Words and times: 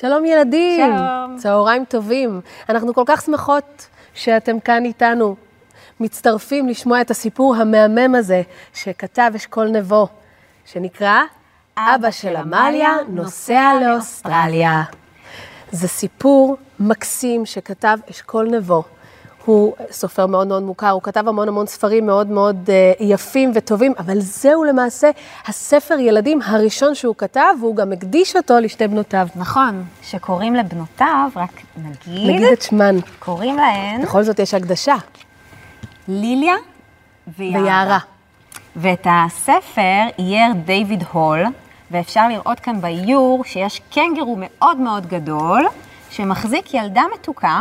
שלום 0.00 0.24
ילדים. 0.24 0.96
שלום. 0.96 1.36
צהריים 1.38 1.84
טובים. 1.84 2.40
אנחנו 2.68 2.94
כל 2.94 3.02
כך 3.06 3.22
שמחות 3.22 3.86
שאתם 4.14 4.60
כאן 4.60 4.84
איתנו. 4.84 5.36
מצטרפים 6.00 6.68
לשמוע 6.68 7.00
את 7.00 7.10
הסיפור 7.10 7.56
המהמם 7.56 8.14
הזה 8.14 8.42
שכתב 8.74 9.32
אשכול 9.36 9.68
נבו, 9.68 10.08
שנקרא 10.64 11.20
אבא 11.78 12.10
של 12.10 12.36
עמליה 12.36 12.96
נוסע 13.08 13.72
לאוסטרליה. 13.80 14.82
זה 15.72 15.88
סיפור 15.88 16.56
מקסים 16.80 17.46
שכתב 17.46 17.98
אשכול 18.10 18.48
נבו. 18.50 18.82
הוא 19.44 19.74
סופר 19.90 20.26
מאוד 20.26 20.46
מאוד 20.46 20.62
מוכר, 20.62 20.90
הוא 20.90 21.02
כתב 21.02 21.28
המון 21.28 21.48
המון 21.48 21.66
ספרים 21.66 22.06
מאוד 22.06 22.26
מאוד 22.26 22.70
אה, 22.70 22.92
יפים 23.00 23.50
וטובים, 23.54 23.92
אבל 23.98 24.20
זהו 24.20 24.64
למעשה 24.64 25.10
הספר 25.46 25.98
ילדים 25.98 26.42
הראשון 26.42 26.94
שהוא 26.94 27.14
כתב, 27.18 27.54
והוא 27.60 27.76
גם 27.76 27.92
הקדיש 27.92 28.36
אותו 28.36 28.60
לשתי 28.60 28.88
בנותיו. 28.88 29.28
נכון, 29.36 29.84
שקוראים 30.02 30.54
לבנותיו, 30.54 31.28
רק 31.36 31.62
נגיד, 31.76 32.30
נגיד 32.30 32.52
את 32.52 32.62
שמן, 32.62 32.96
קוראים 33.18 33.56
להן 33.56 34.02
בכל 34.02 34.22
זאת 34.22 34.38
יש 34.38 34.54
הקדשה. 34.54 34.96
ליליה 36.08 36.54
ויערה. 37.38 37.62
ויערה. 37.62 37.98
ואת 38.76 39.06
הספר 39.10 40.02
אייר 40.18 40.52
דיוויד 40.64 41.04
הול, 41.12 41.44
ואפשר 41.90 42.28
לראות 42.28 42.60
כאן 42.60 42.80
באיור 42.80 43.44
שיש 43.44 43.80
קנגרו 43.90 44.36
מאוד 44.38 44.76
מאוד 44.76 45.06
גדול, 45.06 45.66
שמחזיק 46.10 46.74
ילדה 46.74 47.02
מתוקה, 47.14 47.60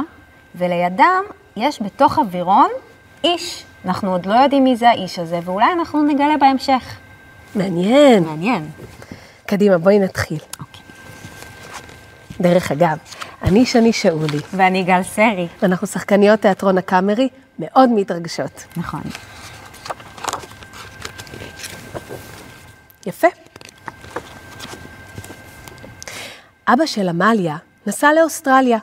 ולידם 0.55 1.23
יש 1.57 1.81
בתוך 1.81 2.17
אווירון 2.17 2.67
איש. 3.23 3.63
אנחנו 3.85 4.11
עוד 4.11 4.25
לא 4.25 4.33
יודעים 4.33 4.63
מי 4.63 4.75
זה 4.75 4.89
האיש 4.89 5.19
הזה, 5.19 5.39
ואולי 5.43 5.65
אנחנו 5.73 6.03
נגלה 6.03 6.37
בהמשך. 6.39 6.97
מעניין. 7.55 8.23
מעניין. 8.23 8.69
קדימה, 9.45 9.77
בואי 9.77 9.99
נתחיל. 9.99 10.39
אוקיי. 10.59 10.81
דרך 12.41 12.71
אגב, 12.71 12.97
אני 13.41 13.65
שני 13.65 13.93
שאולי, 13.93 14.37
ואני 14.53 14.83
גל 14.83 15.03
סרי. 15.03 15.47
ואנחנו 15.61 15.87
שחקניות 15.87 16.39
תיאטרון 16.41 16.77
הקאמרי, 16.77 17.29
מאוד 17.59 17.89
מתרגשות. 17.89 18.63
נכון. 18.77 19.01
יפה. 23.05 23.27
אבא 26.67 26.85
של 26.85 27.09
עמליה 27.09 27.57
נסע 27.87 28.13
לאוסטרליה. 28.13 28.77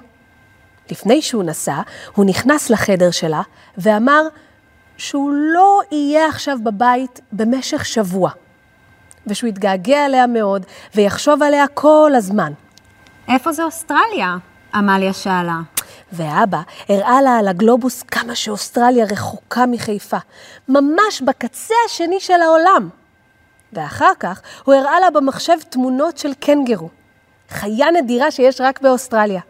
לפני 0.90 1.22
שהוא 1.22 1.44
נסע, 1.44 1.80
הוא 2.14 2.24
נכנס 2.24 2.70
לחדר 2.70 3.10
שלה 3.10 3.42
ואמר 3.78 4.22
שהוא 4.96 5.32
לא 5.32 5.80
יהיה 5.90 6.28
עכשיו 6.28 6.58
בבית 6.62 7.20
במשך 7.32 7.86
שבוע, 7.86 8.30
ושהוא 9.26 9.48
יתגעגע 9.48 10.06
אליה 10.06 10.26
מאוד 10.26 10.66
ויחשוב 10.94 11.42
עליה 11.42 11.66
כל 11.74 12.12
הזמן. 12.16 12.52
איפה 13.28 13.52
זה 13.52 13.64
אוסטרליה? 13.64 14.36
עמליה 14.74 15.12
שאלה. 15.12 15.60
ואבא 16.12 16.60
הראה 16.88 17.22
לה 17.22 17.38
על 17.38 17.48
הגלובוס 17.48 18.02
כמה 18.02 18.34
שאוסטרליה 18.34 19.04
רחוקה 19.04 19.66
מחיפה, 19.66 20.16
ממש 20.68 21.22
בקצה 21.26 21.74
השני 21.86 22.20
של 22.20 22.42
העולם. 22.42 22.88
ואחר 23.72 24.12
כך 24.20 24.40
הוא 24.64 24.74
הראה 24.74 25.00
לה 25.00 25.10
במחשב 25.10 25.56
תמונות 25.68 26.18
של 26.18 26.34
קנגרו, 26.34 26.88
חיה 27.50 27.86
נדירה 27.90 28.30
שיש 28.30 28.60
רק 28.60 28.80
באוסטרליה. 28.80 29.40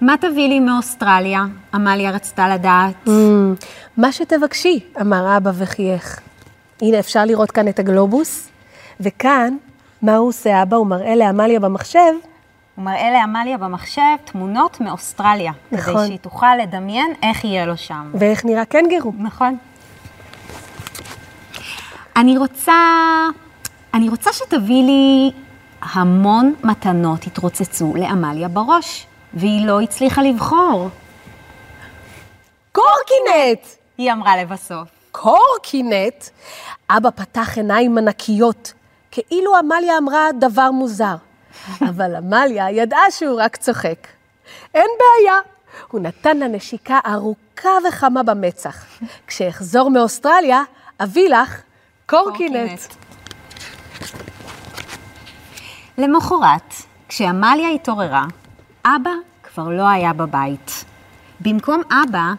מה 0.00 0.14
תביא 0.20 0.48
לי 0.48 0.60
מאוסטרליה? 0.60 1.44
עמליה 1.74 2.10
רצתה 2.10 2.48
לדעת. 2.48 2.94
Mm, 3.06 3.10
מה 3.96 4.12
שתבקשי, 4.12 4.80
אמר 5.00 5.36
אבא 5.36 5.50
וחייך. 5.54 6.20
הנה, 6.82 6.98
אפשר 6.98 7.24
לראות 7.24 7.50
כאן 7.50 7.68
את 7.68 7.78
הגלובוס, 7.78 8.48
וכאן, 9.00 9.56
מה 10.02 10.16
הוא 10.16 10.28
עושה 10.28 10.62
אבא? 10.62 10.76
הוא 10.76 10.86
מראה 10.86 11.14
לעמליה 11.14 11.60
במחשב 11.60 12.12
הוא 12.74 12.84
מראה 12.84 13.10
לעמליה 13.10 13.58
במחשב 13.58 14.16
תמונות 14.24 14.80
מאוסטרליה. 14.80 15.52
נכון. 15.72 15.94
כדי 15.94 16.06
שהיא 16.06 16.18
תוכל 16.18 16.56
לדמיין 16.62 17.12
איך 17.22 17.44
יהיה 17.44 17.66
לו 17.66 17.76
שם. 17.76 18.10
ואיך 18.14 18.44
נראה 18.44 18.64
קנגרו. 18.64 19.12
נכון. 19.18 19.56
אני 22.16 22.38
רוצה... 22.38 22.72
אני 23.94 24.08
רוצה 24.08 24.32
שתביא 24.32 24.84
לי 24.84 25.30
המון 25.82 26.54
מתנות 26.64 27.26
התרוצצו 27.26 27.94
לעמליה 27.96 28.48
בראש, 28.48 29.06
והיא 29.34 29.66
לא 29.66 29.80
הצליחה 29.80 30.22
לבחור. 30.22 30.88
קורקינט! 32.72 33.66
היא 33.98 34.12
אמרה 34.12 34.36
לבסוף. 34.36 34.88
קורקינט? 35.12 36.24
אבא 36.90 37.10
פתח 37.10 37.56
עיניים 37.56 37.98
ענקיות, 37.98 38.72
כאילו 39.10 39.56
עמליה 39.56 39.98
אמרה 39.98 40.26
דבר 40.38 40.70
מוזר. 40.70 41.16
אבל 41.90 42.14
עמליה 42.14 42.70
ידעה 42.70 43.10
שהוא 43.10 43.40
רק 43.42 43.56
צוחק. 43.56 44.06
אין 44.74 44.90
בעיה. 44.98 45.38
הוא 45.90 46.00
נתן 46.00 46.36
לה 46.36 46.48
נשיקה 46.48 46.98
ארוכה 47.06 47.70
וחמה 47.88 48.22
במצח. 48.22 48.84
כשאחזור 49.26 49.90
מאוסטרליה, 49.90 50.62
אביא 51.00 51.28
לך 51.28 51.62
קורקינט. 52.06 52.80
למחרת, 55.98 56.74
כשעמליה 57.08 57.68
התעוררה, 57.68 58.24
אבא 58.84 59.10
כבר 59.42 59.68
לא 59.68 59.88
היה 59.88 60.12
בבית. 60.12 60.84
במקום 61.40 61.82
אבא, 61.90 62.32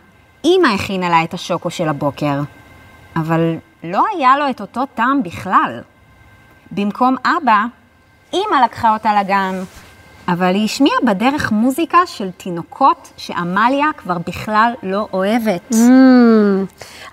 אימא 0.44 0.68
הכינה 0.68 1.10
לה 1.10 1.24
את 1.24 1.34
השוקו 1.34 1.70
של 1.70 1.90
הבוקר. 1.90 2.42
אבל 3.16 3.56
לא 3.84 4.04
היה 4.16 4.38
לו 4.38 4.50
את 4.50 4.62
אותו 4.62 4.86
טעם 4.86 5.24
בכלל. 5.24 5.82
במקום 6.72 7.16
אבא, 7.26 7.66
אימא 8.34 8.56
לקחה 8.66 8.94
אותה 8.94 9.22
לגן. 9.22 9.64
אבל 10.28 10.56
היא 10.56 10.66
השמיעה 10.66 10.98
בדרך 11.06 11.52
מוזיקה 11.52 11.98
של 12.06 12.32
תינוקות 12.32 13.14
שעמליה 13.18 13.88
כבר 13.98 14.18
בכלל 14.18 14.74
לא 14.84 15.08
אוהבת. 15.14 15.72
Mm, 15.72 15.76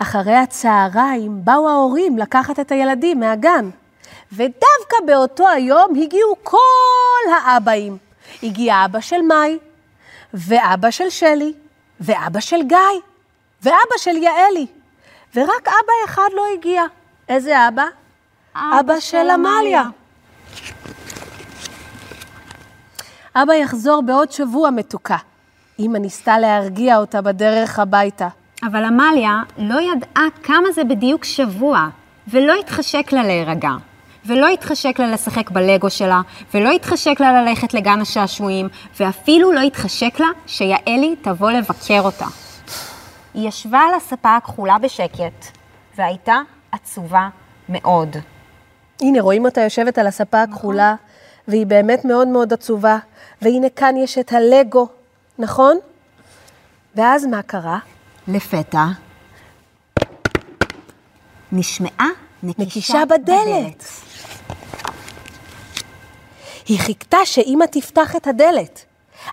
אחרי 0.03 0.37
הצהריים 0.37 1.44
באו 1.44 1.69
ההורים 1.69 2.19
לקחת 2.19 2.61
את 2.61 2.72
הילדים 2.72 3.21
מהגן. 3.21 3.71
ודווקא 4.33 4.97
באותו 5.06 5.49
היום 5.49 5.91
הגיעו 6.03 6.34
כל 6.43 7.33
האבאים. 7.44 8.07
הגיע 8.43 8.84
אבא 8.84 9.00
של 9.00 9.22
מאי, 9.28 9.59
ואבא 10.34 10.91
של 10.91 11.10
שלי, 11.10 11.53
ואבא 12.00 12.41
של 12.41 12.62
גיא, 12.62 13.00
ואבא 13.62 13.97
של 13.99 14.16
יעלי. 14.16 14.66
ורק 15.34 15.69
אבא 15.69 15.93
אחד 16.04 16.28
לא 16.37 16.43
הגיע. 16.54 16.82
איזה 17.28 17.69
אבא? 17.69 17.84
אבא 18.56 19.00
של 19.00 19.31
עמליה. 19.31 19.82
אבא 23.34 23.54
יחזור 23.54 24.03
בעוד 24.03 24.32
שבוע 24.32 24.70
מתוקה. 24.70 25.16
אמא 25.78 25.99
ניסתה 25.99 26.38
להרגיע 26.38 26.97
אותה 26.97 27.22
בדרך 27.22 27.78
הביתה. 27.78 28.28
אבל 28.62 28.84
עמליה 28.84 29.43
לא 29.59 29.81
ידעה 29.81 30.26
כמה 30.43 30.72
זה 30.72 30.84
בדיוק 30.84 31.25
שבוע, 31.25 31.88
ולא 32.28 32.53
התחשק 32.55 33.12
לה 33.12 33.22
להירגע. 33.22 33.70
ולא 34.28 34.49
התחשק 34.49 34.99
לה 34.99 35.06
לשחק 35.06 35.50
בלגו 35.50 35.91
שלה, 35.91 36.21
ולא 36.55 36.71
התחשק 36.71 37.21
לה 37.21 37.43
ללכת 37.43 37.75
לגן 37.75 38.00
השעשועים, 38.00 38.69
ואפילו 39.00 39.53
לא 39.53 39.61
התחשק 39.61 40.21
לה 40.21 40.27
שיעלי 40.47 41.16
תבוא 41.22 41.50
לבקר 41.50 42.00
אותה. 42.00 42.27
היא 43.34 43.49
ישבה 43.49 43.78
על 43.78 43.94
הספה 43.94 44.37
הכחולה 44.37 44.78
בשקט, 44.78 45.47
והייתה 45.97 46.37
עצובה 46.72 47.28
מאוד. 47.69 48.17
הנה, 49.00 49.21
רואים 49.21 49.44
אותה 49.44 49.61
יושבת 49.61 49.99
על 49.99 50.06
הספה 50.06 50.43
הכחולה, 50.43 50.94
והיא 51.49 51.67
באמת 51.67 52.05
מאוד 52.05 52.28
מאוד 52.28 52.53
עצובה. 52.53 52.99
והנה 53.43 53.69
כאן 53.77 53.97
יש 53.97 54.19
את 54.19 54.33
הלגו, 54.33 54.88
נכון? 55.38 55.78
ואז 56.94 57.27
מה 57.27 57.43
קרה? 57.43 57.78
לפתע 58.28 58.84
נשמעה 61.53 62.09
נקישה, 62.43 62.62
נקישה 62.62 63.03
בדלת. 63.05 63.84
היא 66.69 66.81
חיכתה 66.81 67.19
שאימא 67.25 67.65
תפתח 67.65 68.17
את 68.17 68.27
הדלת, 68.27 68.84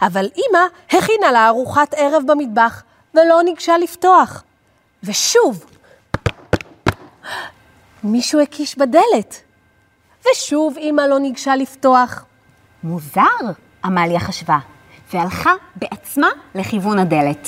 אבל 0.02 0.30
אימא 0.36 0.66
הכינה 0.90 1.32
לה 1.32 1.48
ארוחת 1.48 1.94
ערב 1.98 2.24
במטבח, 2.26 2.84
ולא 3.14 3.42
ניגשה 3.44 3.78
לפתוח. 3.78 4.44
ושוב, 5.04 5.66
מישהו 8.04 8.40
הקיש 8.40 8.78
בדלת. 8.78 9.42
ושוב 10.32 10.78
אימא 10.78 11.02
לא 11.02 11.20
ניגשה 11.20 11.56
לפתוח. 11.56 12.26
מוזר, 12.84 13.22
עמליה 13.86 14.20
חשבה, 14.20 14.58
והלכה 15.14 15.54
בעצמה 15.76 16.30
לכיוון 16.56 17.00
הדלת. 17.00 17.48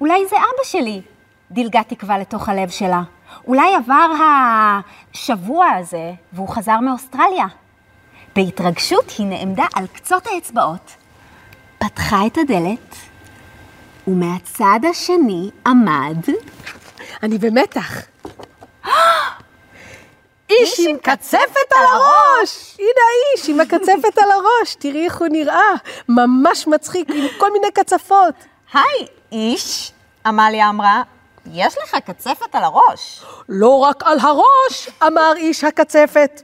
אולי 0.00 0.26
זה 0.26 0.36
אבא 0.36 0.64
שלי, 0.64 1.02
דילגה 1.50 1.82
תקווה 1.82 2.18
לתוך 2.18 2.48
הלב 2.48 2.68
שלה. 2.68 3.02
אולי 3.46 3.74
עבר 3.74 4.08
השבוע 5.14 5.66
הזה 5.70 6.12
והוא 6.32 6.48
חזר 6.48 6.78
מאוסטרליה. 6.80 7.46
בהתרגשות 8.36 9.10
היא 9.18 9.26
נעמדה 9.26 9.64
על 9.74 9.86
קצות 9.86 10.26
האצבעות, 10.26 10.90
פתחה 11.78 12.26
את 12.26 12.38
הדלת, 12.38 12.96
ומהצד 14.06 14.80
השני 14.90 15.50
עמד... 15.66 16.16
אני 17.22 17.38
במתח. 17.38 18.00
איש 20.50 20.80
עם 20.88 20.96
קצפת 21.02 21.72
על 21.72 21.86
הראש! 21.86 22.76
הנה 22.78 23.02
האיש 23.08 23.48
עם 23.48 23.60
הקצפת 23.60 24.18
על 24.18 24.30
הראש, 24.30 24.74
תראי 24.78 25.04
איך 25.04 25.18
הוא 25.18 25.28
נראה, 25.30 25.72
ממש 26.08 26.66
מצחיק, 26.66 27.10
עם 27.10 27.26
כל 27.38 27.52
מיני 27.52 27.70
קצפות. 27.74 28.34
היי, 28.72 29.06
איש, 29.32 29.92
עמליה 30.26 30.68
אמרה, 30.68 31.02
יש 31.52 31.76
לך 31.82 31.96
קצפת 32.04 32.54
על 32.54 32.64
הראש. 32.64 33.22
לא 33.48 33.78
רק 33.78 34.02
על 34.06 34.18
הראש, 34.18 34.88
אמר 35.06 35.32
איש 35.36 35.64
הקצפת. 35.64 36.42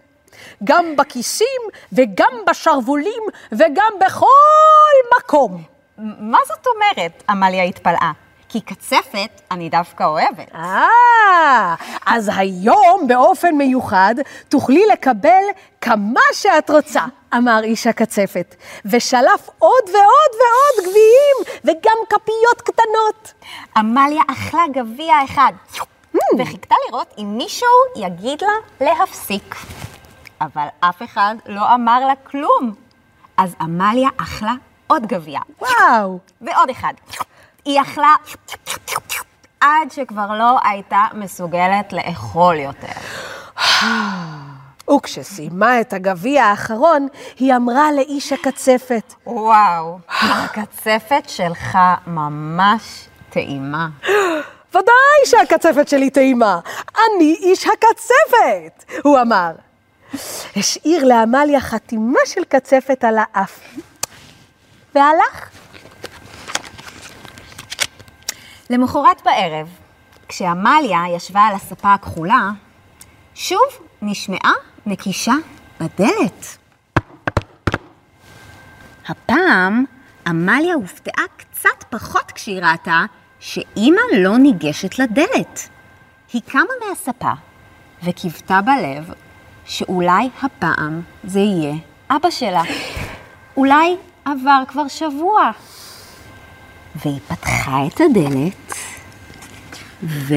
גם 0.64 0.96
בכיסים 0.96 1.60
וגם 1.92 2.32
בשרוולים 2.50 3.22
וגם 3.52 3.92
בכל 4.06 5.16
מקום. 5.18 5.62
מה 5.98 6.38
זאת 6.46 6.66
אומרת? 6.66 7.22
עמליה 7.28 7.64
התפלאה. 7.64 8.12
כי 8.48 8.60
קצפת 8.60 9.40
אני 9.50 9.68
דווקא 9.68 10.04
אוהבת. 10.04 10.54
אה, 10.54 11.74
אז 12.06 12.30
היום 12.36 13.06
באופן 13.06 13.54
מיוחד 13.54 14.14
תוכלי 14.48 14.86
לקבל 14.92 15.42
כמה 15.80 16.20
שאת 16.32 16.70
רוצה, 16.70 17.00
אמר 17.34 17.60
איש 17.62 17.86
הקצפת, 17.86 18.54
ושלף 18.84 19.48
עוד 19.58 19.84
ועוד 19.86 20.32
ועוד 20.40 20.88
גביעים 20.88 21.60
וגם 21.64 21.96
כפיות 22.08 22.62
קטנות. 22.62 23.32
עמליה 23.76 24.22
אכלה 24.30 24.64
גביע 24.72 25.14
אחד, 25.24 25.52
וחיכתה 26.38 26.74
לראות 26.88 27.14
אם 27.18 27.34
מישהו 27.36 27.68
יגיד 27.96 28.42
לה 28.42 28.86
להפסיק. 28.86 29.54
אבל 30.40 30.66
אף 30.80 31.02
אחד 31.02 31.34
לא 31.46 31.74
אמר 31.74 32.06
לה 32.06 32.14
כלום. 32.30 32.74
אז 33.36 33.56
עמליה 33.60 34.08
אכלה 34.16 34.54
עוד 34.86 35.06
גביע, 35.06 35.40
וואו. 35.58 36.18
ועוד 36.40 36.70
אחד. 36.70 36.92
היא 37.64 37.80
אכלה 37.80 38.14
עד 39.60 39.90
שכבר 39.90 40.38
לא 40.38 40.58
הייתה 40.64 41.02
מסוגלת 41.14 41.92
לאכול 41.92 42.56
יותר. 42.56 43.00
וכשסיימה 44.94 45.80
את 45.80 45.92
הגביע 45.92 46.44
האחרון, 46.44 47.08
היא 47.38 47.56
אמרה 47.56 47.92
לאיש 47.92 48.32
הקצפת, 48.32 49.14
וואו, 49.26 49.98
הקצפת 50.08 51.28
שלך 51.28 51.78
ממש 52.06 53.08
טעימה. 53.30 53.88
ודאי 54.70 55.20
שהקצפת 55.24 55.88
שלי 55.88 56.10
טעימה, 56.10 56.60
אני 56.98 57.36
איש 57.40 57.66
הקצפת, 57.66 58.84
הוא 59.04 59.20
אמר. 59.20 59.50
השאיר 60.56 61.04
לעמליה 61.04 61.60
חתימה 61.60 62.18
של 62.26 62.44
קצפת 62.44 63.04
על 63.04 63.16
האף, 63.18 63.60
והלך. 64.94 65.50
למחרת 68.70 69.22
בערב, 69.24 69.68
כשעמליה 70.28 71.02
ישבה 71.16 71.40
על 71.40 71.54
הספה 71.54 71.94
הכחולה, 71.94 72.50
שוב 73.34 73.88
נשמעה 74.02 74.52
נקישה 74.86 75.34
בדלת. 75.80 76.58
הפעם 79.08 79.84
עמליה 80.26 80.74
הופתעה 80.74 81.24
קצת 81.36 81.84
פחות 81.90 82.32
כשהיא 82.32 82.62
ראתה 82.62 83.04
שאימא 83.40 84.00
לא 84.16 84.38
ניגשת 84.38 84.98
לדלת. 84.98 85.68
היא 86.32 86.42
קמה 86.46 86.72
מהספה 86.88 87.32
וקיוותה 88.02 88.60
בלב 88.60 89.12
שאולי 89.68 90.28
הפעם 90.42 91.02
זה 91.24 91.40
יהיה 91.40 91.74
אבא 92.10 92.30
שלה. 92.30 92.62
אולי 93.56 93.96
עבר 94.24 94.62
כבר 94.68 94.88
שבוע. 94.88 95.50
והיא 96.94 97.20
פתחה 97.28 97.78
את 97.86 98.00
הדלת, 98.00 98.74
ו... 100.02 100.34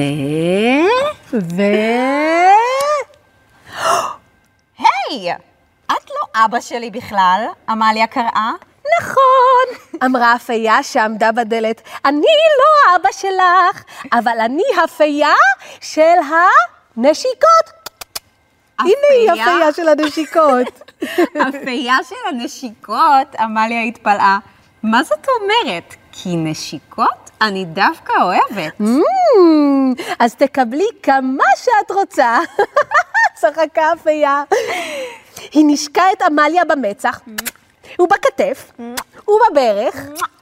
ו... 1.32 1.62
היי, 4.78 5.32
את 5.86 6.10
לא 6.10 6.44
אבא 6.44 6.60
שלי 6.60 6.90
בכלל, 6.90 7.44
עמליה 7.68 8.06
קראה. 8.06 8.52
נכון, 9.00 9.98
אמרה 10.04 10.32
הפייה 10.32 10.82
שעמדה 10.82 11.32
בדלת. 11.32 11.82
אני 12.04 12.20
לא 12.58 12.96
אבא 12.96 13.08
שלך, 13.12 13.84
אבל 14.12 14.40
אני 14.40 14.62
הפייה 14.84 15.34
של 15.80 16.16
הנשיקות. 16.96 17.81
הנה 18.82 19.08
היא 19.10 19.30
הפייה? 19.30 19.72
של 19.72 19.88
הנשיקות. 19.88 20.92
הפייה 21.48 21.96
של 22.08 22.14
הנשיקות, 22.28 23.34
עמליה 23.38 23.82
התפלאה. 23.82 24.38
מה 24.82 25.02
זאת 25.02 25.26
אומרת? 25.40 25.94
כי 26.12 26.36
נשיקות 26.36 27.30
אני 27.42 27.64
דווקא 27.64 28.12
אוהבת. 28.22 28.72
Mm, 28.80 30.02
אז 30.18 30.34
תקבלי 30.34 30.86
כמה 31.02 31.44
שאת 31.56 31.90
רוצה. 31.90 32.38
צחקה 33.40 33.92
הפייה. 33.92 34.42
היא 35.52 35.64
נשקה 35.66 36.02
את 36.12 36.22
עמליה 36.22 36.64
במצח, 36.64 37.20
ובכתף, 37.98 38.72
ובברך, 39.28 39.96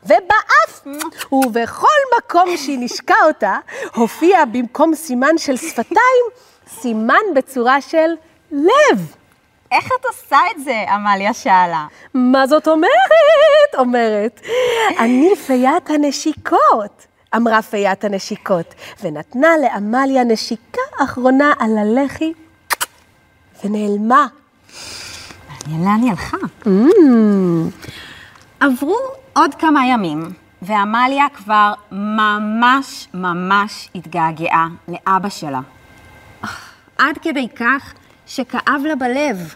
ובאף, 0.04 0.86
ובכל 1.32 1.98
מקום 2.18 2.56
שהיא 2.56 2.78
נשקה 2.80 3.14
אותה, 3.26 3.58
הופיע 3.94 4.44
במקום 4.44 4.94
סימן 4.94 5.38
של 5.38 5.56
שפתיים, 5.56 6.24
סימן 6.68 7.24
בצורה 7.34 7.80
של 7.80 8.10
לב. 8.52 9.14
איך 9.72 9.86
את 9.86 10.04
עושה 10.06 10.38
את 10.50 10.64
זה? 10.64 10.84
עמליה 10.88 11.34
שאלה. 11.34 11.86
מה 12.14 12.46
זאת 12.46 12.68
אומרת? 12.68 12.90
אומרת. 13.78 14.40
אני 14.98 15.30
פיית 15.46 15.90
הנשיקות, 15.90 17.06
אמרה 17.36 17.62
פיית 17.62 18.04
הנשיקות, 18.04 18.74
ונתנה 19.02 19.48
לעמליה 19.62 20.24
נשיקה 20.24 20.80
אחרונה 21.04 21.52
על 21.58 21.78
הלחי, 21.78 22.32
ונעלמה. 23.64 24.26
מעניין 25.48 25.84
לאן 25.84 26.02
היא 26.02 26.10
הלכה. 26.10 26.36
עברו 28.60 28.98
עוד 29.32 29.54
כמה 29.54 29.86
ימים, 29.86 30.32
ועמליה 30.62 31.24
כבר 31.34 31.72
ממש 31.92 33.08
ממש 33.14 33.88
התגעגעה 33.94 34.68
לאבא 34.88 35.28
שלה. 35.28 35.60
עד 36.98 37.18
כדי 37.22 37.48
כך 37.48 37.94
שכאב 38.30 38.82
לה 38.84 38.94
בלב. 38.96 39.54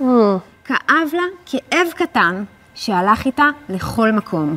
כאב 0.65 1.09
לה 1.13 1.23
כאב 1.47 1.89
קטן 1.95 2.45
שהלך 2.75 3.27
איתה 3.27 3.45
לכל 3.69 4.13
מקום. 4.13 4.57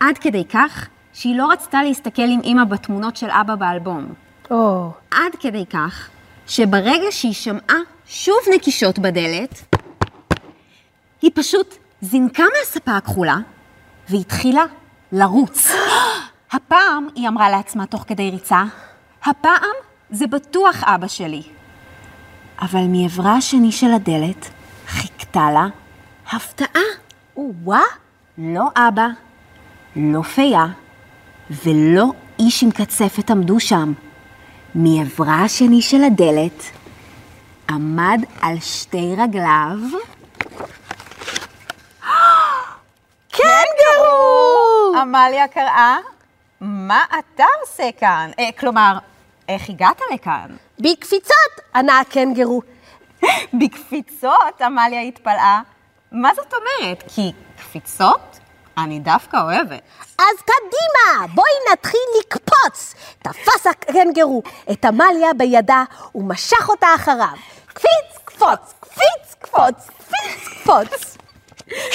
עד 0.00 0.18
כדי 0.18 0.44
כך 0.44 0.88
שהיא 1.12 1.38
לא 1.38 1.50
רצתה 1.50 1.82
להסתכל 1.82 2.22
עם 2.22 2.40
אימא 2.40 2.64
בתמונות 2.64 3.16
של 3.16 3.30
אבא 3.30 3.54
באלבום. 3.54 4.12
או, 4.50 4.90
עד 5.10 5.32
כדי 5.40 5.66
כך 5.66 6.08
שברגע 6.46 7.06
שהיא 7.10 7.32
שמעה 7.32 7.78
שוב 8.06 8.38
נקישות 8.54 8.98
בדלת, 8.98 9.76
היא 11.22 11.30
פשוט 11.34 11.74
זינקה 12.00 12.44
מהספה 12.58 12.96
הכחולה 12.96 13.36
והתחילה 14.08 14.64
לרוץ. 15.12 15.72
הפעם, 16.52 17.08
היא 17.14 17.28
אמרה 17.28 17.50
לעצמה 17.50 17.86
תוך 17.86 18.04
כדי 18.06 18.30
ריצה, 18.30 18.64
הפעם 19.24 19.76
זה 20.10 20.26
בטוח 20.26 20.84
אבא 20.84 21.08
שלי. 21.08 21.57
אבל 22.62 22.86
מעברה 22.88 23.36
השני 23.36 23.72
של 23.72 23.92
הדלת 23.92 24.48
חיכתה 24.86 25.50
לה 25.50 25.66
הפתעה. 26.32 26.82
וואה, 27.36 27.80
לא 28.38 28.68
אבא, 28.76 29.06
לא 29.96 30.22
פייה 30.22 30.66
ולא 31.64 32.12
איש 32.38 32.62
עם 32.62 32.70
קצפת 32.70 33.30
עמדו 33.30 33.60
שם. 33.60 33.92
מעברה 34.74 35.42
השני 35.44 35.82
של 35.82 36.04
הדלת 36.04 36.62
עמד 37.70 38.20
על 38.40 38.60
שתי 38.60 39.14
רגליו 39.18 39.78
קנגרו! 43.36 44.92
עמליה 45.00 45.48
קראה, 45.48 45.96
מה 46.60 47.04
אתה 47.18 47.44
עושה 47.60 47.90
כאן? 47.98 48.30
אה, 48.38 48.48
כלומר, 48.58 48.98
איך 49.48 49.68
הגעת 49.68 50.00
לכאן? 50.14 50.56
בקפיצות, 50.78 51.60
ענה 51.74 52.00
הקנגרו. 52.00 52.62
בקפיצות, 53.60 54.62
עמליה 54.62 55.00
התפלאה. 55.00 55.60
מה 56.12 56.30
זאת 56.34 56.54
אומרת? 56.54 57.04
כי 57.08 57.32
קפיצות 57.56 58.38
אני 58.78 58.98
דווקא 58.98 59.36
אוהבת. 59.36 59.82
אז 60.18 60.36
קדימה, 60.42 61.26
בואי 61.34 61.50
נתחיל 61.72 62.00
לקפוץ. 62.20 62.94
תפס 63.18 63.66
הקנגרו 63.66 64.42
את 64.72 64.84
עמליה 64.84 65.34
בידה 65.36 65.84
ומשך 66.14 66.68
אותה 66.68 66.86
אחריו. 66.94 67.36
קפיץ, 67.66 68.18
קפוץ, 68.24 68.74
קפיץ, 68.80 69.34
קפוץ, 69.40 69.90
קפיץ, 69.98 70.48
קפוץ. 70.48 71.17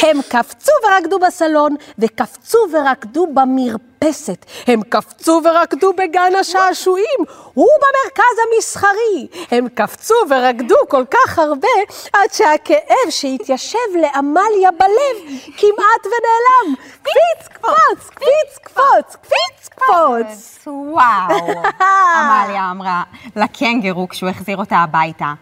הם 0.01 0.22
קפצו 0.30 0.72
ורקדו 0.88 1.20
בסלון, 1.20 1.75
וקפצו 2.00 2.58
ורקדו 2.74 3.27
במרפסת. 3.34 4.46
הם 4.68 4.82
קפצו 4.89 5.42
ורקדו 5.46 5.94
בגן 5.94 6.36
השעשועים 6.39 7.20
ובמרכז 7.58 8.36
המסחרי. 8.46 9.27
הם 9.51 9.68
קפצו 9.70 10.15
ורקדו 10.30 10.75
כל 10.89 11.03
כך 11.12 11.39
הרבה, 11.39 11.68
עד 12.13 12.34
שהכאב 12.34 13.10
שהתיישב 13.10 13.77
לעמליה 14.01 14.72
בלב 14.72 15.39
כמעט 15.58 16.06
ונעלם. 16.06 16.75
קפיץ, 17.01 17.48
קפוץ, 17.53 18.10
קפיץ, 18.10 18.58
קפוץ, 18.63 19.15
קפיץ, 19.15 19.70
קפוץ. 19.70 20.68
וואו, 20.68 21.62
עמליה 22.15 22.72
אמרה 22.72 23.03
לקנגרו 23.36 24.08
כשהוא 24.10 24.30
החזיר 24.30 24.58
אותה 24.58 24.77
הביתה. 24.77 25.34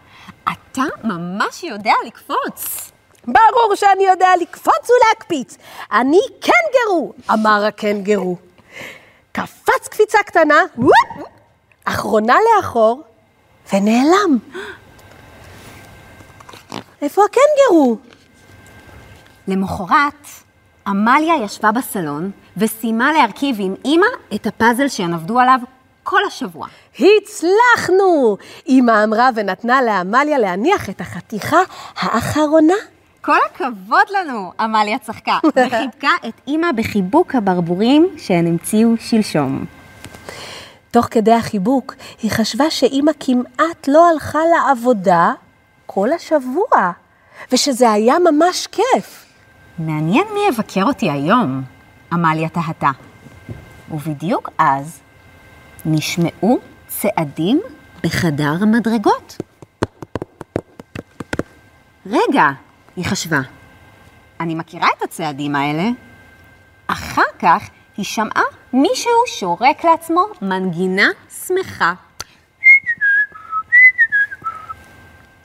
אתה 0.44 0.82
ממש 1.04 1.64
יודע 1.64 1.94
לקפוץ. 2.06 2.91
ברור 3.26 3.74
שאני 3.74 4.04
יודע 4.04 4.28
לקפוץ 4.40 4.90
ולהקפיץ. 4.90 5.56
אני 5.92 6.20
קנגרו, 6.40 7.12
אמר 7.30 7.64
הקנגרו. 7.64 8.36
קפץ 9.32 9.88
קפיצה 9.90 10.18
קטנה, 10.26 10.62
וופ, 10.78 11.28
אחרונה 11.84 12.36
לאחור, 12.56 13.02
ונעלם. 13.72 14.38
איפה 17.02 17.22
הקנגרו? 17.24 17.96
למחרת, 19.48 20.26
עמליה 20.86 21.34
ישבה 21.44 21.72
בסלון 21.72 22.30
וסיימה 22.56 23.12
להרכיב 23.12 23.56
עם 23.58 23.74
אימא 23.84 24.06
את 24.34 24.46
הפאזל 24.46 24.88
שהן 24.88 25.14
עבדו 25.14 25.38
עליו 25.38 25.58
כל 26.02 26.20
השבוע. 26.26 26.66
הצלחנו! 26.98 28.36
אמא 28.68 29.04
אמרה 29.04 29.30
ונתנה 29.34 29.82
לעמליה 29.82 30.38
להניח 30.38 30.90
את 30.90 31.00
החתיכה 31.00 31.60
האחרונה. 31.96 32.74
כל 33.24 33.36
הכבוד 33.50 34.06
לנו, 34.10 34.52
עמליה 34.60 34.98
צחקה, 34.98 35.38
וחיבקה 35.56 36.10
את 36.28 36.40
אימא 36.46 36.72
בחיבוק 36.72 37.34
הברבורים 37.34 38.08
שהן 38.18 38.46
המציאו 38.46 38.90
שלשום. 39.00 39.64
תוך 40.90 41.06
כדי 41.10 41.32
החיבוק, 41.32 41.94
היא 42.22 42.30
חשבה 42.30 42.70
שאימא 42.70 43.12
כמעט 43.20 43.88
לא 43.88 44.08
הלכה 44.08 44.38
לעבודה 44.54 45.32
כל 45.86 46.12
השבוע, 46.12 46.90
ושזה 47.52 47.90
היה 47.90 48.14
ממש 48.18 48.66
כיף. 48.66 49.26
מעניין 49.78 50.24
מי 50.34 50.40
יבקר 50.48 50.84
אותי 50.84 51.10
היום, 51.10 51.62
עמליה 52.12 52.48
תהתה. 52.48 52.90
ובדיוק 53.90 54.50
אז 54.58 55.00
נשמעו 55.84 56.58
צעדים 56.86 57.60
בחדר 58.02 58.52
המדרגות. 58.60 59.36
רגע, 62.06 62.50
היא 62.96 63.04
חשבה, 63.04 63.40
אני 64.40 64.54
מכירה 64.54 64.88
את 64.98 65.02
הצעדים 65.02 65.56
האלה. 65.56 65.88
אחר 66.86 67.22
כך 67.38 67.68
היא 67.96 68.04
שמעה 68.04 68.42
מישהו 68.72 69.12
שורק 69.26 69.84
לעצמו 69.84 70.24
מנגינה 70.42 71.08
שמחה. 71.46 71.92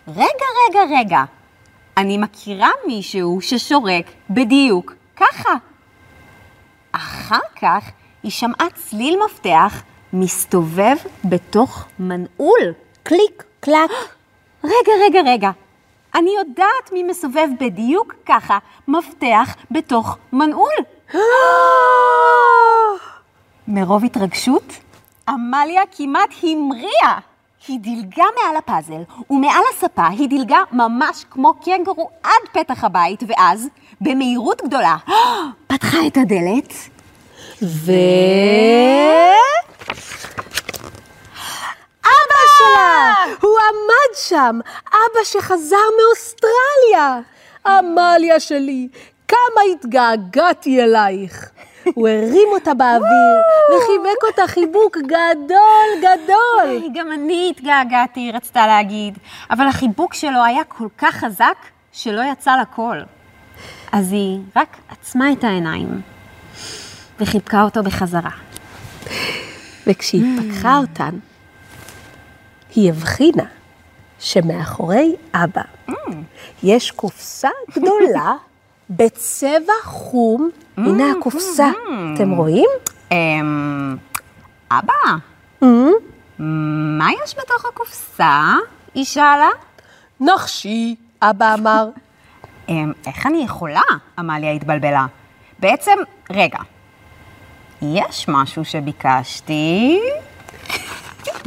רגע, 0.08 0.48
רגע, 0.70 0.80
רגע, 1.00 1.24
אני 1.98 2.18
מכירה 2.18 2.70
מישהו 2.88 3.42
ששורק 3.42 4.06
בדיוק 4.30 4.94
ככה. 5.16 5.54
אחר 6.92 7.40
כך 7.62 7.92
היא 8.24 8.32
שמעה 8.32 8.68
צליל 8.76 9.20
מפתח 9.26 9.84
מסתובב 10.14 10.96
בתוך 11.26 11.86
מנעול. 12.00 12.74
קליק, 13.04 13.44
קלק. 13.60 13.92
רגע, 14.64 14.92
רגע, 15.06 15.20
רגע. 15.26 15.52
אני 16.18 16.30
יודעת 16.40 16.92
מי 16.94 17.04
מסובב 17.04 17.48
בדיוק 17.60 18.14
ככה 18.26 18.58
מפתח 18.88 19.56
בתוך 19.72 20.18
מנעול. 20.34 20.74
מרוב 23.68 24.04
התרגשות, 24.04 24.74
עמליה 25.28 25.82
כמעט 25.98 26.30
המריאה. 26.44 27.18
היא 27.68 27.80
דילגה 27.80 28.24
מעל 28.44 28.56
הפאזל, 28.58 29.04
ומעל 29.30 29.64
הספה 29.74 30.08
היא 30.08 30.30
דילגה 30.30 30.64
ממש 30.72 31.26
כמו 31.30 31.54
קנגורו 31.54 32.10
עד 32.24 32.50
פתח 32.52 32.84
הבית, 32.84 33.24
ואז, 33.28 33.68
במהירות 34.02 34.62
גדולה, 34.66 34.98
פתחה 35.68 36.08
את 36.08 36.18
הדלת, 36.18 36.74
ו... 37.64 37.92
שלה! 42.68 43.14
הוא 43.42 43.58
עמד 43.60 44.16
שם, 44.16 44.60
אבא 44.90 45.24
שחזר 45.24 45.76
מאוסטרליה. 46.00 47.20
עמליה 47.66 48.40
שלי, 48.40 48.88
כמה 49.28 49.62
התגעגעתי 49.74 50.84
אלייך. 50.84 51.50
הוא 51.96 52.08
הרים 52.08 52.48
אותה 52.52 52.74
באוויר 52.74 53.38
וחיבק 53.70 54.24
אותה 54.28 54.48
חיבוק 54.48 54.98
גדול 54.98 55.90
גדול. 56.02 56.70
"היי, 56.70 56.90
גם 56.94 57.12
אני 57.12 57.54
התגעגעתי, 57.56 58.20
היא 58.20 58.34
רצתה 58.34 58.68
להגיד, 58.68 59.18
אבל 59.50 59.68
החיבוק 59.68 60.14
שלו 60.14 60.44
היה 60.44 60.64
כל 60.64 60.88
כך 60.98 61.16
חזק, 61.16 61.56
שלא 61.92 62.22
יצא 62.32 62.52
לקול. 62.62 63.04
אז 63.92 64.12
היא 64.12 64.40
רק 64.56 64.78
עצמה 64.90 65.32
את 65.32 65.44
העיניים, 65.44 66.02
וחיבקה 67.20 67.64
אותו 67.64 67.84
בחזרה. 67.84 68.32
וכשהיא 69.88 70.24
פקחה 70.40 70.78
אותן, 70.78 71.20
היא 72.78 72.90
הבחינה 72.90 73.44
שמאחורי 74.20 75.16
אבא 75.34 75.62
יש 76.64 76.92
קופסה 76.92 77.50
גדולה 77.72 78.36
בצבע 78.90 79.74
חום. 79.84 80.50
הנה 80.78 81.12
הקופסה, 81.12 81.72
אתם 82.14 82.32
רואים? 82.32 82.70
אמ... 83.12 83.98
אבא, 84.72 85.16
מה 87.00 87.10
יש 87.24 87.36
בתוך 87.38 87.66
הקופסה? 87.66 88.54
היא 88.94 89.06
שאלה. 89.06 89.50
נחשי, 90.20 90.96
אבא 91.22 91.54
אמר. 91.54 91.90
אמ, 92.70 92.92
איך 93.08 93.26
אני 93.26 93.44
יכולה? 93.44 93.82
עמליה 94.18 94.52
התבלבלה. 94.52 95.06
בעצם, 95.60 95.98
רגע, 96.30 96.60
יש 97.82 98.26
משהו 98.28 98.66
שביקשתי? 98.66 100.00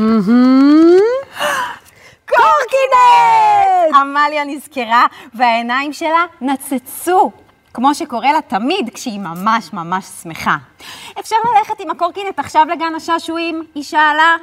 קורקינט! 2.30 3.94
עמליה 3.94 4.44
נזכרה 4.44 5.06
והעיניים 5.34 5.92
שלה 5.92 6.24
נצצו, 6.40 7.30
כמו 7.74 7.94
שקורה 7.94 8.32
לה 8.32 8.40
תמיד 8.40 8.90
כשהיא 8.94 9.20
ממש 9.20 9.72
ממש 9.72 10.04
שמחה. 10.22 10.56
אפשר 11.20 11.36
ללכת 11.56 11.80
עם 11.80 11.90
הקורקינט 11.90 12.38
עכשיו 12.38 12.66
לגן 12.70 12.94
השעשועים? 12.96 13.62
היא 13.74 13.82
שאלה. 13.82 14.36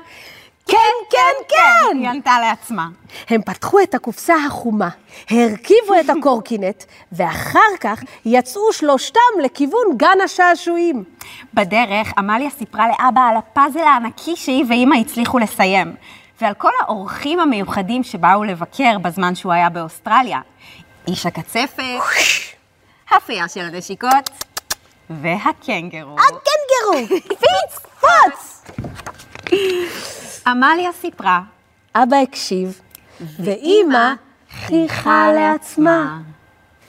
כן, 0.67 0.77
כן, 1.09 1.55
כן! 1.55 1.97
היא 1.97 2.09
ענתה 2.09 2.39
לעצמה. 2.39 2.87
הם 3.29 3.41
פתחו 3.41 3.79
את 3.79 3.95
הקופסה 3.95 4.35
החומה, 4.47 4.89
הרכיבו 5.29 5.93
את 5.99 6.09
הקורקינט, 6.09 6.83
ואחר 7.11 7.77
כך 7.79 7.99
יצאו 8.25 8.73
שלושתם 8.73 9.19
לכיוון 9.43 9.97
גן 9.97 10.17
השעשועים. 10.25 11.03
בדרך, 11.53 12.13
עמליה 12.17 12.49
סיפרה 12.49 12.87
לאבא 12.87 13.21
על 13.21 13.37
הפאזל 13.37 13.79
הענקי 13.79 14.35
שהיא 14.35 14.65
ואימא 14.69 14.95
הצליחו 14.95 15.39
לסיים, 15.39 15.95
ועל 16.41 16.53
כל 16.53 16.71
האורחים 16.81 17.39
המיוחדים 17.39 18.03
שבאו 18.03 18.43
לבקר 18.43 18.97
בזמן 19.01 19.35
שהוא 19.35 19.53
היה 19.53 19.69
באוסטרליה. 19.69 20.39
איש 21.07 21.25
הקצפת, 21.25 21.79
הפייה 23.11 23.47
של 23.47 23.61
הנשיקות, 23.61 24.29
והקנגרו. 25.09 26.15
הקנגרו! 26.19 27.07
פיץ 27.39 27.79
קפוץ! 27.81 28.63
עמליה 30.47 30.91
סיפרה, 30.91 31.39
אבא 31.95 32.17
הקשיב, 32.17 32.81
ואימא 33.39 34.13
חייכה 34.51 35.31
לעצמה. 35.33 36.19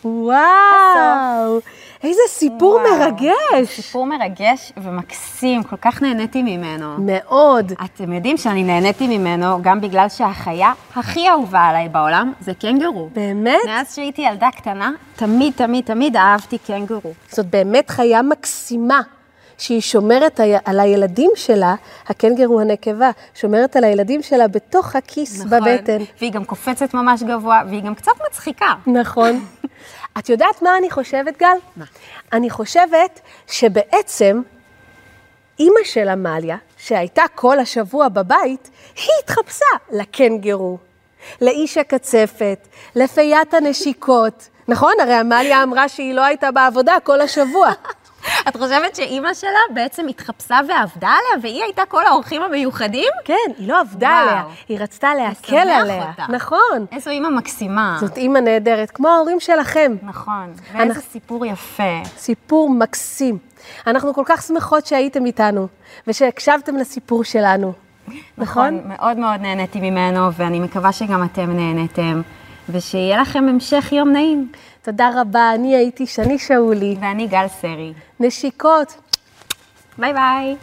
וואו, 0.05 1.61
איזה 2.03 2.21
סיפור 2.29 2.75
וואו. 2.75 2.99
מרגש. 2.99 3.81
סיפור 3.81 4.07
מרגש 4.07 4.73
ומקסים, 4.77 5.63
כל 5.63 5.77
כך 5.77 6.03
נהניתי 6.03 6.43
ממנו. 6.43 6.95
מאוד. 6.99 7.73
אתם 7.85 8.13
יודעים 8.13 8.37
שאני 8.37 8.63
נהניתי 8.63 9.19
ממנו 9.19 9.63
גם 9.63 9.81
בגלל 9.81 10.09
שהחיה 10.09 10.73
הכי 10.97 11.29
אהובה 11.31 11.61
עליי 11.61 11.89
בעולם 11.89 12.33
זה 12.41 12.55
קנגורו. 12.55 13.09
באמת? 13.13 13.61
מאז 13.67 13.95
שהייתי 13.95 14.23
ילדה 14.23 14.49
קטנה, 14.57 14.91
תמיד, 15.17 15.53
תמיד, 15.57 15.85
תמיד 15.85 16.17
אהבתי 16.17 16.59
קנגורו. 16.59 17.13
זאת 17.31 17.47
באמת 17.47 17.91
חיה 17.91 18.23
מקסימה, 18.23 19.01
שהיא 19.59 19.81
שומרת 19.81 20.41
על 20.65 20.81
הילדים 20.81 21.31
שלה, 21.35 21.75
הקנגרו 22.07 22.61
הנקבה, 22.61 23.11
שומרת 23.35 23.77
על 23.77 23.85
הילדים 23.85 24.23
שלה 24.23 24.49
בתוך 24.49 24.97
הכיס 24.97 25.43
בבטן. 25.43 25.95
נכון. 25.95 26.07
והיא 26.21 26.33
גם 26.33 26.45
קופצת 26.45 26.95
ממש 26.95 27.23
גבוה, 27.23 27.63
והיא 27.69 27.83
גם 27.83 27.95
קצת 27.95 28.13
מצחיקה. 28.29 28.75
נכון. 28.87 29.45
את 30.19 30.29
יודעת 30.29 30.63
מה 30.63 30.77
אני 30.79 30.91
חושבת, 30.91 31.39
גל? 31.39 31.57
מה? 31.77 31.85
אני 32.33 32.51
חושבת 32.51 33.21
שבעצם 33.47 34.43
אימא 35.59 35.81
של 35.85 36.09
עמליה, 36.09 36.57
שהייתה 36.77 37.23
כל 37.35 37.59
השבוע 37.59 38.09
בבית, 38.09 38.71
היא 38.97 39.11
התחפשה 39.25 39.67
לקנגרו, 39.93 40.79
לאיש 41.41 41.79
הקצפת, 41.79 42.69
לפיית 42.97 43.55
הנשיקות. 43.55 44.49
נכון? 44.69 44.93
הרי 45.03 45.15
עמליה 45.15 45.63
אמרה 45.63 45.89
שהיא 45.89 46.15
לא 46.15 46.25
הייתה 46.25 46.51
בעבודה 46.51 46.97
כל 47.05 47.21
השבוע. 47.21 47.73
את 48.49 48.57
חושבת 48.57 48.97
שאימא 48.97 49.35
שלה 49.35 49.51
בעצם 49.75 50.09
התחפשה 50.09 50.59
ועבדה 50.69 51.09
עליה, 51.09 51.43
והיא 51.43 51.63
הייתה 51.63 51.83
כל 51.89 52.07
האורחים 52.07 52.43
המיוחדים? 52.43 53.13
כן, 53.25 53.35
היא 53.59 53.69
לא 53.69 53.81
עבדה 53.81 54.09
וואו. 54.09 54.29
עליה, 54.29 54.43
היא 54.69 54.79
רצתה 54.81 55.15
להקל 55.15 55.57
עליה. 55.57 56.09
אותה. 56.11 56.25
נכון. 56.29 56.87
איזו 56.93 57.11
אימא 57.11 57.29
מקסימה. 57.29 57.97
זאת 58.01 58.17
אימא 58.17 58.39
נהדרת, 58.39 58.91
כמו 58.91 59.09
ההורים 59.09 59.41
שלכם. 59.41 59.97
נכון. 60.03 60.53
ואיזה 60.73 60.83
אנחנו- 60.83 61.03
סיפור 61.03 61.47
יפה. 61.47 62.03
סיפור 62.17 62.71
מקסים. 62.71 63.39
אנחנו 63.87 64.15
כל 64.15 64.23
כך 64.27 64.43
שמחות 64.43 64.87
שהייתם 64.87 65.27
איתנו, 65.27 65.67
ושהקשבתם 66.07 66.77
לסיפור 66.77 67.25
שלנו. 67.25 67.73
נכון? 68.39 68.81
מאוד 68.85 69.17
מאוד 69.17 69.41
נהניתי 69.41 69.81
ממנו, 69.91 70.33
ואני 70.33 70.61
מקווה 70.61 70.93
שגם 70.93 71.23
אתם 71.25 71.51
נהניתם, 71.51 72.23
ושיהיה 72.71 73.21
לכם 73.21 73.49
המשך 73.49 73.93
יום 73.93 74.09
נעים. 74.13 74.53
תודה 74.83 75.11
רבה, 75.15 75.55
אני 75.55 75.77
הייתי 75.77 76.07
שני 76.07 76.39
שאולי. 76.39 76.97
ואני 77.01 77.27
גל 77.27 77.47
סרי. 77.49 77.93
נשיקות. 78.21 78.95
ביי 79.99 80.13
ביי. 80.13 80.57